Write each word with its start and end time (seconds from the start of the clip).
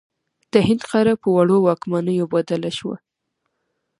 د 0.53 0.53
هند 0.67 0.81
قاره 0.91 1.13
په 1.21 1.27
وړو 1.35 1.57
واکمنیو 1.67 2.31
بدله 2.33 2.71
شوه. 2.77 2.95